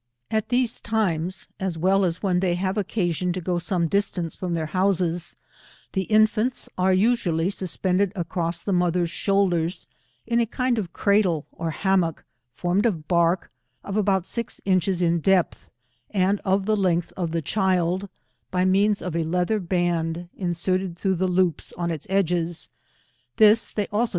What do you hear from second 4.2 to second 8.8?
from their houses, the infants are usually suspended across the